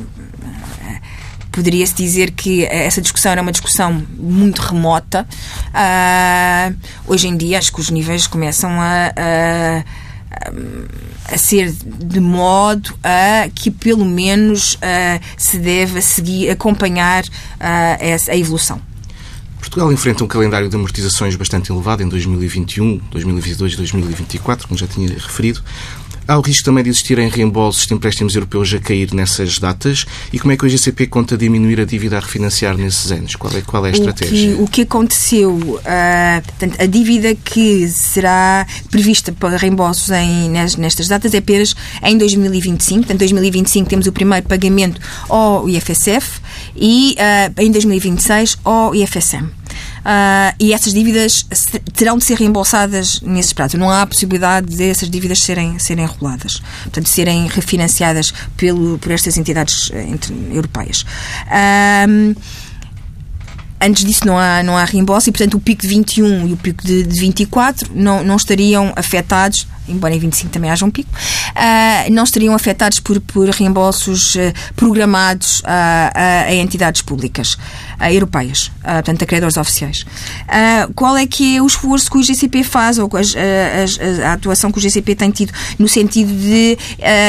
[1.54, 5.26] poderia-se dizer que essa discussão era uma discussão muito remota.
[5.70, 6.76] Uh,
[7.08, 9.84] hoje em dia, acho que os níveis começam a, a,
[11.26, 17.24] a ser de modo a que pelo menos uh, se deve seguir, acompanhar
[18.00, 18.82] essa, a evolução.
[19.64, 24.86] Portugal enfrenta um calendário de amortizações bastante elevado em 2021, 2022 e 2024, como já
[24.86, 25.64] tinha referido.
[26.28, 30.40] Há o risco também de existirem reembolsos de empréstimos europeus a cair nessas datas e
[30.40, 33.36] como é que o IGCP conta diminuir a dívida a refinanciar nesses anos?
[33.36, 34.54] Qual é, qual é a estratégia?
[34.54, 40.50] O que, o que aconteceu, uh, portanto, a dívida que será prevista para reembolsos em,
[40.78, 43.00] nestas datas é apenas em 2025.
[43.00, 46.42] Portanto, em 2025 temos o primeiro pagamento ao IFSF
[46.76, 49.63] e uh, em 2026 ao IFSM.
[50.04, 51.46] Uh, e essas dívidas
[51.94, 53.80] terão de ser reembolsadas nesses prazos.
[53.80, 59.38] Não há possibilidade de essas dívidas serem, serem reguladas, portanto, serem refinanciadas pelo, por estas
[59.38, 60.06] entidades eh,
[60.52, 61.06] europeias.
[61.48, 62.36] Uh,
[63.80, 66.58] antes disso não há, não há reembolso e, portanto, o pico de 21 e o
[66.58, 71.10] pico de, de 24 não, não estariam afetados embora em 25 também haja um pico,
[71.12, 77.58] uh, não estariam afetados por, por reembolsos uh, programados a, a, entidades públicas uh,
[78.12, 80.06] europeias, portanto, a credores oficiais.
[80.96, 84.78] qual é que é o esforço que o GCP faz, ou a, a, atuação que
[84.78, 86.78] o GCP tem tido no sentido de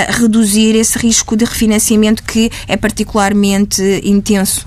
[0.08, 4.64] reduzir esse risco de refinanciamento que é particularmente intenso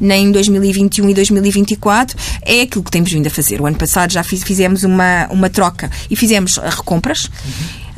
[0.00, 2.16] nem em 2021 e 2024?
[2.42, 3.60] É aquilo que temos vindo a fazer.
[3.60, 7.30] O ano passado já fizemos uma, uma troca e fizemos recompras compras.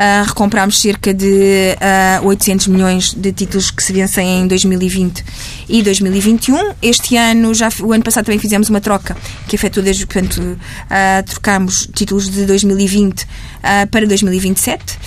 [0.01, 5.23] Uh, recomprámos cerca de uh, ah, 800 milhões de títulos que se vencem em 2020
[5.69, 6.73] e 2021.
[6.81, 9.15] Este ano, já, o ano passado também fizemos uma troca
[9.47, 13.27] que afetou desde, portanto, uh, trocámos títulos de 2020
[13.91, 14.99] para 2027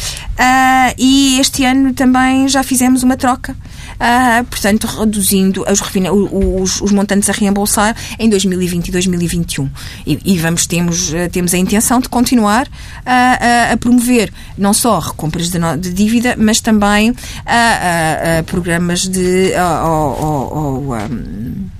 [0.99, 3.55] e este ano também já fizemos uma troca
[3.95, 9.69] uh, portanto, reduzindo os, os, os, montantes a reembolsar em 2020 e 2021.
[10.05, 12.67] E, e vamos, temos, ah, temos a intenção de continuar
[13.05, 17.13] a, a, a promover não só recompras de, de dívida, mas também
[17.45, 19.51] a, programas de.
[19.83, 21.72] Ou, um,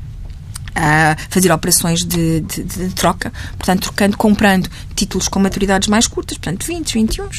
[0.76, 6.38] a fazer operações de, de, de, troca, portanto, trocando, comprando títulos com maturidades mais curtas,
[6.38, 7.30] portanto, 20, 21,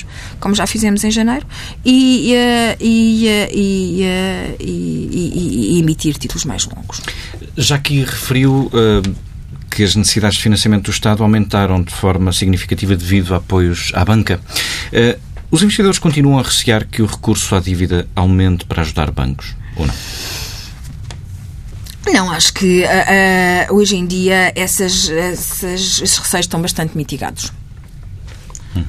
[0.41, 1.47] como já fizemos em janeiro,
[1.85, 2.33] e,
[2.81, 4.05] e, e,
[4.61, 7.01] e emitir títulos mais longos.
[7.57, 8.71] Já que referiu.
[8.73, 9.35] Uh
[9.75, 14.05] que as necessidades de financiamento do Estado aumentaram de forma significativa devido a apoios à
[14.05, 14.41] banca.
[15.51, 19.87] Os investidores continuam a recear que o recurso à dívida aumente para ajudar bancos, ou
[19.87, 19.95] não?
[22.13, 27.53] Não, acho que uh, uh, hoje em dia essas, essas, esses receios estão bastante mitigados.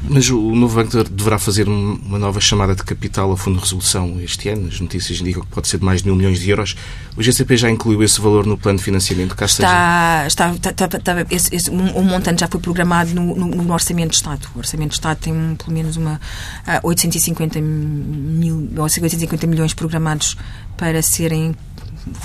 [0.09, 4.19] Mas o novo banco deverá fazer uma nova chamada de capital ao Fundo de Resolução
[4.19, 4.67] este ano.
[4.67, 6.75] As notícias indicam que pode ser de mais de mil milhões de euros.
[7.15, 9.35] O GCP já incluiu esse valor no plano de financiamento?
[9.35, 13.35] Cá está, está, está, está, está esse, esse, um, um, montante já foi programado no,
[13.35, 14.47] no, no, Orçamento de Estado.
[14.55, 20.35] O Orçamento de Estado tem pelo menos uma, uh, 850, mil, ou 850 milhões programados
[20.77, 21.55] para serem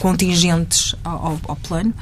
[0.01, 1.95] contingentes ao, ao plano.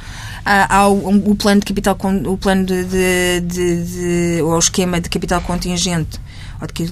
[0.45, 5.01] Há o, o, plano de capital, o plano de, de, de, de, ou o esquema
[5.01, 6.21] de capital contingente
[6.61, 6.91] ou de,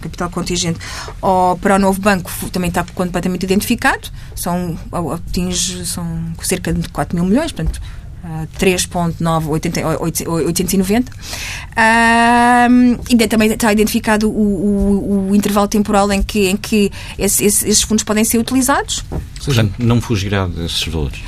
[0.00, 0.78] capital contingente
[1.20, 4.78] ou para o novo banco também está completamente identificado são,
[5.12, 7.80] atinge, são cerca de 4 mil milhões portanto
[8.58, 11.04] 3.980
[11.70, 17.44] Uh, ainda também está identificado o, o, o, intervalo temporal em que, em que esse,
[17.44, 19.04] esse, esses fundos podem ser utilizados.
[19.44, 21.20] Portanto, não fugirá desses valores.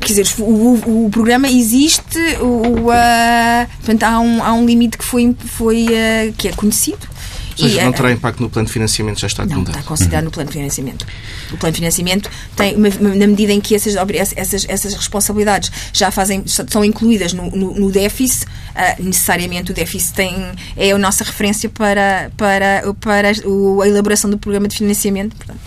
[0.00, 5.04] Quer dizer, o, o programa existe, o, uh, portanto, há um, há um limite que
[5.04, 7.11] foi, foi uh, que é conhecido
[7.58, 10.22] Ou seja, e, não terá impacto no plano de financiamento, já está Não, está considerado
[10.22, 10.26] uhum.
[10.26, 11.06] no plano de financiamento.
[11.52, 13.94] O plano de financiamento tem, na medida em que essas,
[14.36, 20.14] essas, essas responsabilidades já fazem, são incluídas no, no, no déficit, uh, necessariamente o déficit
[20.14, 20.34] tem,
[20.76, 25.36] é a nossa referência para, para, para a elaboração do programa de financiamento.
[25.36, 25.60] Portanto,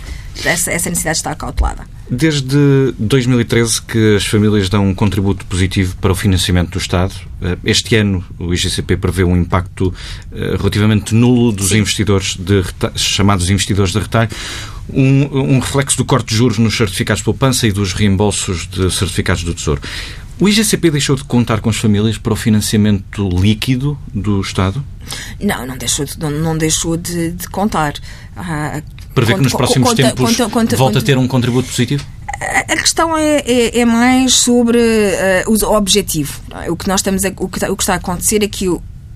[0.43, 1.95] essa, essa necessidade está cautelada.
[2.10, 7.13] Desde 2013 que as famílias dão um contributo positivo para o financiamento do Estado.
[7.41, 9.91] Eh, este ano o IGCP prevê um impacto
[10.32, 12.63] eh, relativamente nulo dos investidores de
[12.96, 14.30] chamados investidores de retalho.
[14.94, 18.91] Um, um, reflexo do corte de juros nos certificados de poupança e dos reembolsos de
[18.91, 19.82] certificados do Tesouro.
[20.39, 24.84] O IGCP deixou de contar com as famílias para o financiamento líquido do Estado?
[25.39, 27.94] Não, não deixou de, não, não deixou de, de contar.
[28.36, 28.82] Ah,
[29.15, 30.38] Prevê que nos próximos tempos
[30.78, 32.06] volta a ter um contributo positivo?
[32.69, 36.41] A questão é, é, é mais sobre uh, o objetivo.
[36.63, 36.69] É?
[36.69, 38.67] O que nós estamos a, o, que, o que está a acontecer é que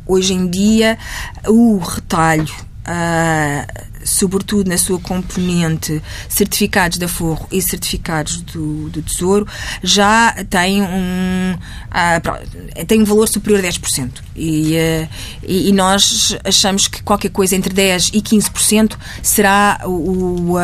[0.08, 0.98] hoje em dia
[1.46, 2.56] o retalho
[2.88, 9.48] uh, sobretudo na sua componente certificados da Forro e certificados do, do Tesouro,
[9.84, 14.10] já tem um, uh, tem um valor superior a 10%.
[14.36, 15.10] E, uh,
[15.44, 20.60] e, e, nós achamos que qualquer coisa entre 10% e 15% será o, uh,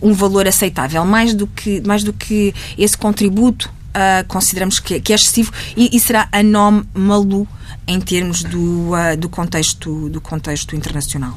[0.00, 1.04] um valor aceitável.
[1.04, 3.78] Mais do que, mais do que esse contributo,
[4.28, 7.48] consideramos que, que, é excessivo e, e será anómalo
[7.84, 11.36] em termos do, do, contexto, do contexto internacional.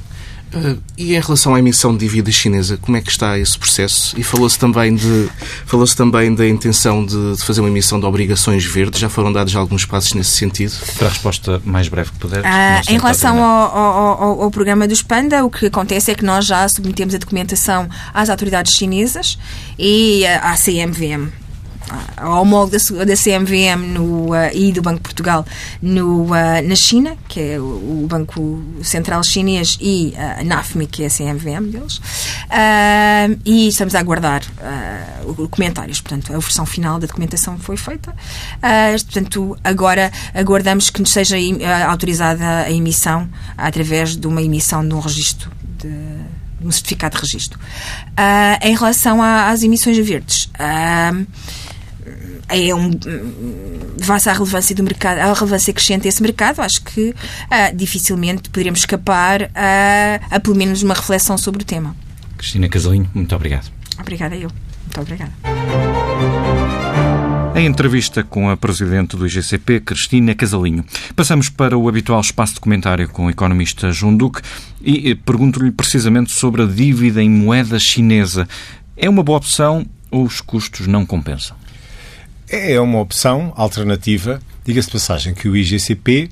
[0.54, 4.20] Uh, e em relação à emissão de dívida chinesa, como é que está esse processo?
[4.20, 5.30] E falou-se também, de,
[5.66, 9.00] falou também da intenção de, de, fazer uma emissão de obrigações verdes.
[9.00, 10.74] Já foram dados alguns passos nesse sentido?
[10.98, 12.46] Para a resposta mais breve que puder.
[12.46, 16.46] Ah, em relação ao, ao, ao, programa do Panda, o que acontece é que nós
[16.46, 19.38] já submetemos a documentação às autoridades chinesas
[19.80, 21.32] e à CMVM,
[22.18, 25.46] ao homólogo da, da CMVM no, uh, e do Banco de Portugal
[25.82, 27.64] no, uh, na China, que é o,
[28.04, 32.02] o, Banco Central Chinês, e a NAFMI, que é a CMVM deles.
[33.46, 34.42] E estamos a aguardar
[35.50, 36.02] comentários.
[36.02, 38.14] Portanto, a versão final da documentação foi feita.
[39.06, 41.38] Portanto, agora aguardamos que nos seja
[41.88, 45.50] autorizada a emissão através de uma emissão de um registro
[45.82, 47.60] de um certificado de registro.
[47.60, 51.28] Uh, em relação a, às emissões verdes, uh,
[52.52, 52.92] é um
[54.02, 58.82] face à relevância do mercado, à relevância crescente desse mercado, acho que uh, dificilmente poderíamos
[58.82, 61.96] escapar a, a pelo menos uma reflexão sobre o tema.
[62.38, 63.72] Cristina Casalinho, muito obrigado.
[64.00, 64.50] Obrigada eu.
[64.84, 65.32] Muito obrigada.
[67.56, 70.84] Em entrevista com a Presidente do IGCP, Cristina Casalinho,
[71.16, 74.42] passamos para o habitual espaço de comentário com o economista João Duque
[74.82, 78.48] e pergunto-lhe precisamente sobre a dívida em moeda chinesa.
[78.98, 81.61] É uma boa opção ou os custos não compensam?
[82.54, 84.42] É uma opção alternativa.
[84.66, 86.30] Diga-se de passagem que o IGCP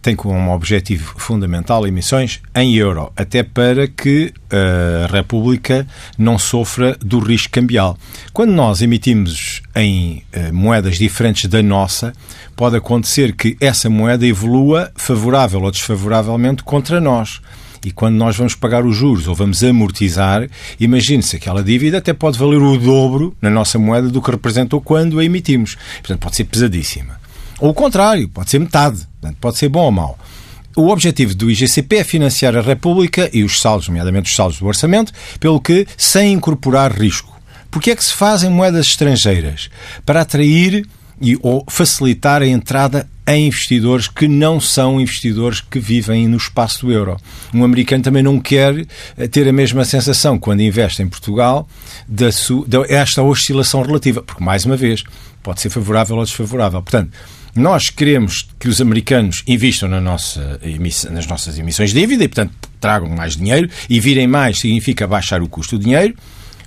[0.00, 7.18] tem como objetivo fundamental emissões em euro, até para que a República não sofra do
[7.18, 7.98] risco cambial.
[8.32, 12.14] Quando nós emitimos em uh, moedas diferentes da nossa,
[12.56, 17.42] pode acontecer que essa moeda evolua favorável ou desfavoravelmente contra nós.
[17.84, 22.38] E quando nós vamos pagar os juros ou vamos amortizar, imagine-se aquela dívida até pode
[22.38, 25.76] valer o dobro na nossa moeda do que representou quando a emitimos.
[26.00, 27.20] Portanto, pode ser pesadíssima.
[27.60, 29.06] Ou o contrário, pode ser metade.
[29.20, 30.18] Portanto, pode ser bom ou mau.
[30.76, 34.66] O objetivo do IGCP é financiar a República e os saldos, nomeadamente os saldos do
[34.66, 37.36] orçamento, pelo que sem incorporar risco.
[37.70, 39.68] Porque é que se fazem moedas estrangeiras?
[40.06, 40.86] Para atrair
[41.20, 46.86] e, ou facilitar a entrada em investidores que não são investidores que vivem no espaço
[46.86, 47.16] do euro.
[47.52, 51.68] Um americano também não quer eh, ter a mesma sensação quando investe em Portugal
[52.08, 55.04] desta oscilação relativa, porque, mais uma vez,
[55.42, 56.80] pode ser favorável ou desfavorável.
[56.82, 57.12] Portanto,
[57.54, 60.58] nós queremos que os americanos investam na nossa,
[61.10, 65.42] nas nossas emissões de dívida e, portanto, tragam mais dinheiro e virem mais significa baixar
[65.42, 66.14] o custo do dinheiro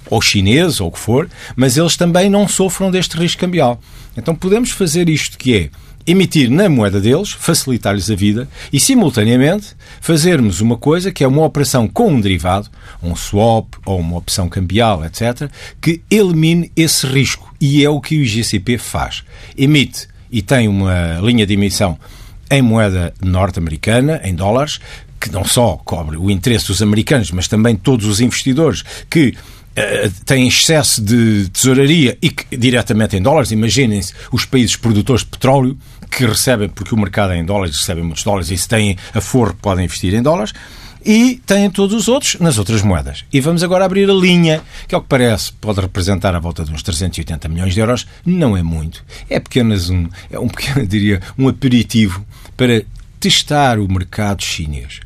[0.10, 3.80] ou chinês, ou o que for, mas eles também não sofram deste risco cambial.
[4.16, 5.70] Então podemos fazer isto que é
[6.06, 11.46] emitir na moeda deles, facilitar-lhes a vida e, simultaneamente, fazermos uma coisa que é uma
[11.46, 12.70] operação com um derivado,
[13.02, 17.54] um swap ou uma opção cambial, etc., que elimine esse risco.
[17.60, 19.24] E é o que o IGCP faz.
[19.58, 21.98] Emite e tem uma linha de emissão
[22.50, 24.80] em moeda norte-americana, em dólares,
[25.20, 29.36] que não só cobre o interesse dos americanos, mas também todos os investidores que
[29.76, 35.30] eh, têm excesso de tesouraria e que, diretamente em dólares, imaginem-se os países produtores de
[35.30, 35.78] petróleo
[36.10, 39.22] que recebem, porque o mercado é em dólares, recebem muitos dólares e se têm a
[39.22, 40.54] forro podem investir em dólares
[41.06, 43.26] e têm todos os outros nas outras moedas.
[43.32, 46.72] E vamos agora abrir a linha, que ao que parece pode representar a volta de
[46.72, 48.06] uns 380 milhões de euros.
[48.26, 49.04] Não é muito.
[49.30, 52.84] É apenas um, é um pequeno, diria, um aperitivo para
[53.20, 55.00] testar o mercado chinês.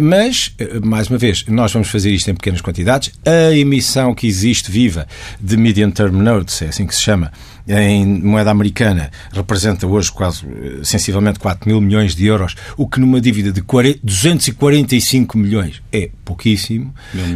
[0.00, 3.12] Mas, eh, mais uma vez, nós vamos fazer isto em pequenas quantidades.
[3.24, 5.06] A emissão que existe viva
[5.40, 7.30] de Medium Term Notes, é assim que se chama,
[7.68, 12.98] em moeda americana, representa hoje quase, eh, sensivelmente, 4 mil milhões de euros, o que
[12.98, 16.92] numa dívida de 40, 245 milhões é pouquíssimo,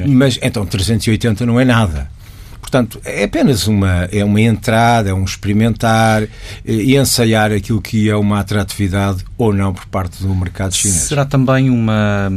[0.06, 2.10] mas então 380 não é nada.
[2.68, 6.28] Portanto, é apenas uma, é uma entrada, é um experimentar eh,
[6.66, 10.98] e ensaiar aquilo que é uma atratividade ou não por parte do mercado chinês.
[10.98, 12.30] Será também uma,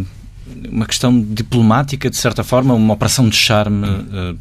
[0.69, 4.37] uma questão diplomática, de certa forma, uma operação de charme uh,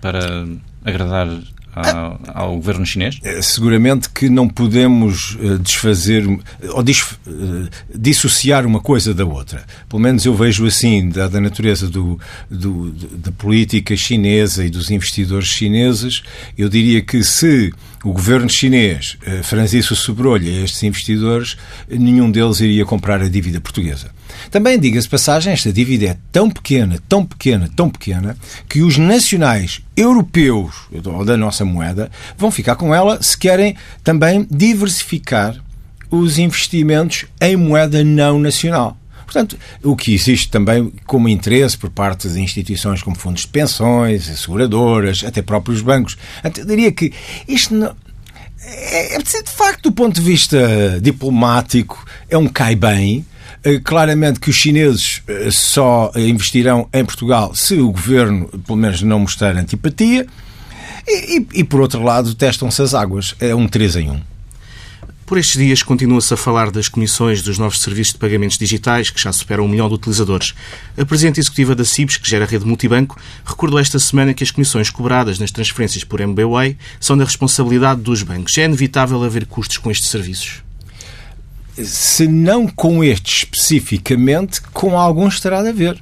[0.00, 0.46] para
[0.82, 1.28] agradar
[1.74, 3.18] ao, ao, governo chinês?
[3.22, 6.24] É, seguramente que não podemos uh, desfazer
[6.70, 9.64] ou dis, uh, dissociar uma coisa da outra.
[9.88, 12.18] Pelo menos eu vejo assim, da, da natureza do,
[12.50, 16.22] do, da política chinesa e dos investidores chineses,
[16.56, 17.72] eu diria que se
[18.04, 21.56] o governo chinês uh, franzisse o sobrolho a estes investidores,
[21.88, 24.10] nenhum deles iria comprar a dívida portuguesa.
[24.50, 28.36] Também, diga-se passagem, esta dívida é tão pequena, tão pequena, tão pequena,
[28.68, 30.74] que os nacionais europeus
[31.24, 35.56] da nossa moeda vão ficar com ela se querem também diversificar
[36.10, 38.96] os investimentos em moeda não nacional.
[39.24, 44.24] Portanto, o que existe também como interesse por parte de instituições como fundos de pensões,
[44.38, 46.16] seguradoras, até próprios bancos.
[46.42, 47.12] Eu diria que
[47.48, 47.94] isto não,
[48.66, 53.24] é, é, de facto, do ponto de vista diplomático, é um cai bem,
[53.62, 59.02] eh, claramente que os chineses eh, só investirão em Portugal se o governo, pelo menos,
[59.02, 60.26] não mostrar antipatia.
[61.06, 63.34] E, e, e por outro lado, testam-se as águas.
[63.38, 64.33] É um 3 em 1.
[65.26, 69.20] Por estes dias continua-se a falar das comissões dos novos serviços de pagamentos digitais, que
[69.20, 70.54] já superam um milhão de utilizadores.
[70.98, 74.50] A Presidente Executiva da CIBS, que gera a rede multibanco, recordou esta semana que as
[74.50, 78.58] comissões cobradas nas transferências por MBWay são da responsabilidade dos bancos.
[78.58, 80.64] É inevitável haver custos com estes serviços?
[81.82, 86.00] se não com este especificamente, com alguns terá de haver.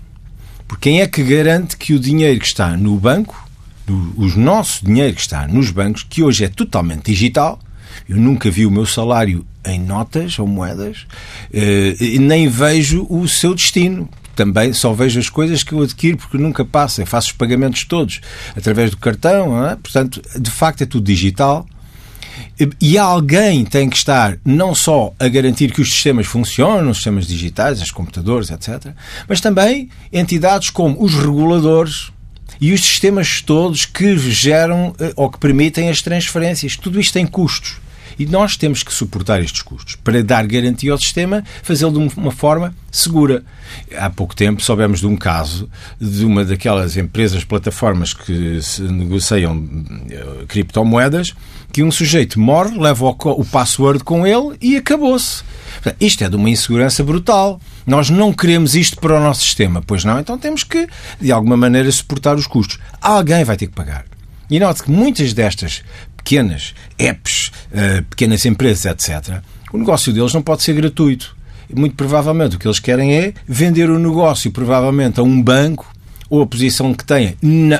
[0.69, 3.49] Porque quem é que garante que o dinheiro que está no banco,
[3.89, 7.59] o nosso dinheiro que está nos bancos, que hoje é totalmente digital,
[8.09, 11.07] eu nunca vi o meu salário em notas ou moedas,
[11.53, 14.09] eh, nem vejo o seu destino.
[14.35, 17.03] Também só vejo as coisas que eu adquiro porque nunca passa.
[17.03, 18.21] Eu faço os pagamentos todos
[18.57, 19.67] através do cartão.
[19.67, 19.77] É?
[19.77, 21.67] Portanto, de facto, é tudo digital.
[22.81, 27.27] E alguém tem que estar não só a garantir que os sistemas funcionam, os sistemas
[27.27, 28.93] digitais, os computadores, etc.,
[29.29, 32.12] mas também entidades como os reguladores
[32.63, 36.77] e os sistemas todos que geram eh, ou que permitem as transferências.
[36.77, 37.79] Tudo isto tem custos.
[38.19, 42.31] E nós temos que suportar estes custos para dar garantia ao sistema, fazê-lo de uma
[42.33, 43.43] forma segura.
[43.97, 45.69] Há pouco tempo soubemos de um caso
[46.01, 49.67] de uma daquelas empresas, plataformas que negociam
[50.11, 51.35] eh, criptomoedas,
[51.73, 55.43] que um sujeito morre, leva o password com ele e acabou-se.
[55.99, 57.61] Isto é de uma insegurança brutal.
[57.87, 60.21] Nós não queremos isto para o nosso sistema, pois não?
[60.21, 60.87] Então temos que,
[61.21, 62.79] de alguma maneira, suportar os custos.
[63.01, 64.05] Alguém vai ter que pagar.
[64.51, 65.83] E note que muitas destas
[66.23, 69.43] pequenas apps, uh, pequenas empresas, etc.,
[69.73, 71.35] o negócio deles não pode ser gratuito.
[71.75, 75.91] Muito provavelmente o que eles querem é vender o negócio, provavelmente, a um banco
[76.29, 77.37] ou a posição que tenha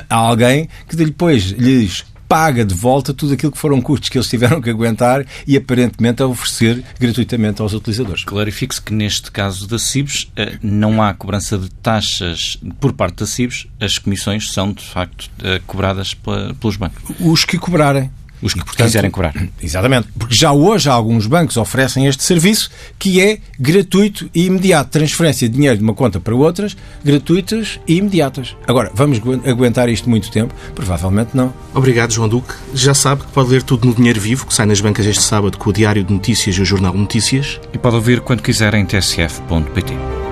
[0.09, 4.27] a alguém que depois lhes paga de volta tudo aquilo que foram custos que eles
[4.27, 8.23] tiveram que aguentar e aparentemente a oferecer gratuitamente aos utilizadores.
[8.23, 13.27] Clarifique-se que neste caso da CIBS eh, não há cobrança de taxas por parte da
[13.27, 16.15] CIBS, as comissões são de facto eh, cobradas
[16.59, 17.03] pelos bancos.
[17.19, 18.09] Os que cobrarem.
[18.43, 19.33] Os que portanto, quiserem cobrar.
[19.61, 20.09] Exatamente.
[20.17, 22.69] Porque já hoje alguns bancos oferecem este serviço
[22.99, 24.91] que é gratuito e imediato.
[24.91, 28.55] Transferência de dinheiro de uma conta para outras, gratuitas e imediatas.
[28.67, 30.53] Agora, vamos aguentar isto muito tempo?
[30.75, 31.53] Provavelmente não.
[31.73, 32.53] Obrigado, João Duque.
[32.73, 35.57] Já sabe que pode ler tudo no Dinheiro Vivo, que sai nas bancas este sábado
[35.57, 37.59] com o Diário de Notícias e o Jornal Notícias.
[37.73, 40.22] E pode ouvir quando quiser em tsf.pt.